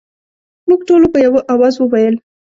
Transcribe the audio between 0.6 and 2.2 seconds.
موږ ټولو په یوه اواز وویل.